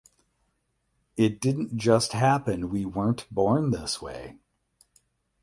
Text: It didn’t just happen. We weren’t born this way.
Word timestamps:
It 1.15 1.39
didn’t 1.39 1.77
just 1.77 2.13
happen. 2.13 2.71
We 2.71 2.85
weren’t 2.85 3.27
born 3.29 3.69
this 3.69 4.01
way. 4.01 4.39